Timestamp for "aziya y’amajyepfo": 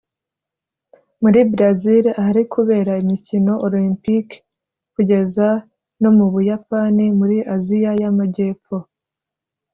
7.55-8.75